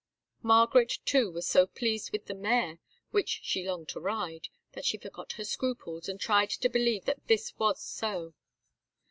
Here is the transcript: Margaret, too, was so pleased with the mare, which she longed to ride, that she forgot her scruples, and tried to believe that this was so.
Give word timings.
Margaret, 0.41 0.97
too, 1.05 1.29
was 1.31 1.47
so 1.47 1.67
pleased 1.67 2.11
with 2.11 2.25
the 2.25 2.33
mare, 2.33 2.79
which 3.11 3.41
she 3.43 3.67
longed 3.69 3.89
to 3.89 3.99
ride, 3.99 4.47
that 4.71 4.83
she 4.83 4.97
forgot 4.97 5.33
her 5.33 5.43
scruples, 5.43 6.09
and 6.09 6.19
tried 6.19 6.49
to 6.49 6.69
believe 6.69 7.05
that 7.05 7.27
this 7.27 7.53
was 7.59 7.79
so. 7.83 8.33